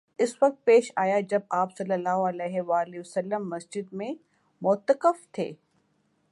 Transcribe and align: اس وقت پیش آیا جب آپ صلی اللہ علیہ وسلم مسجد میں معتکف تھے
اس 0.19 0.35
وقت 0.41 0.63
پیش 0.65 0.91
آیا 0.95 1.19
جب 1.29 1.41
آپ 1.49 1.77
صلی 1.77 1.93
اللہ 1.93 2.27
علیہ 2.27 2.61
وسلم 2.61 3.49
مسجد 3.49 3.93
میں 3.93 4.13
معتکف 4.61 5.31
تھے 5.31 5.51